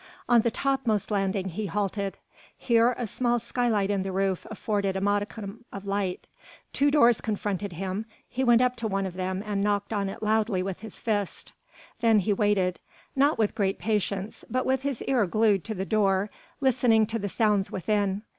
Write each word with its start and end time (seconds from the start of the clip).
On 0.27 0.41
the 0.41 0.49
topmost 0.49 1.11
landing 1.11 1.49
he 1.49 1.67
halted; 1.67 2.17
here 2.57 2.95
a 2.97 3.05
small 3.05 3.37
skylight 3.37 3.91
in 3.91 4.01
the 4.01 4.11
roof 4.11 4.47
afforded 4.49 4.95
a 4.95 4.99
modicum 4.99 5.63
of 5.71 5.85
light. 5.85 6.25
Two 6.73 6.89
doors 6.89 7.21
confronted 7.21 7.73
him, 7.73 8.07
he 8.27 8.43
went 8.43 8.61
up 8.63 8.75
to 8.77 8.87
one 8.87 9.05
of 9.05 9.13
them 9.13 9.43
and 9.45 9.63
knocked 9.63 9.93
on 9.93 10.09
it 10.09 10.23
loudly 10.23 10.63
with 10.63 10.79
his 10.79 10.97
fist. 10.97 11.51
Then 11.99 12.17
he 12.17 12.33
waited 12.33 12.79
not 13.15 13.37
with 13.37 13.53
great 13.53 13.77
patience 13.77 14.43
but 14.49 14.65
with 14.65 14.81
his 14.81 15.03
ear 15.03 15.27
glued 15.27 15.63
to 15.65 15.75
the 15.75 15.85
door 15.85 16.31
listening 16.61 17.05
to 17.05 17.19
the 17.19 17.29
sounds 17.29 17.69
within. 17.71 18.23